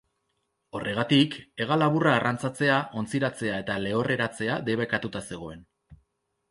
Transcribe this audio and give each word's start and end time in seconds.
Horregatik, 0.77 1.37
hegalaburra 1.65 2.13
arrantzatzea, 2.21 2.79
ontziratzea 3.03 3.61
eta 3.67 3.77
lehorreratzea 3.87 4.61
debekatuta 4.73 5.25
zegoen. 5.33 5.65